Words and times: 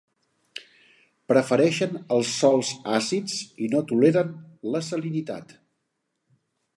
Prefereixen 1.31 1.99
els 2.15 2.31
sòls 2.37 2.71
àcids 2.95 3.35
i 3.65 3.69
no 3.75 3.85
toleren 3.93 4.33
la 4.77 4.85
salinitat. 4.91 5.55